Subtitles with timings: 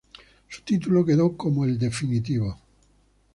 [0.49, 2.57] Su título quedó como el definitivo.